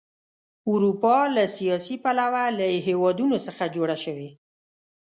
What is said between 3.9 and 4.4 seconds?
شوې.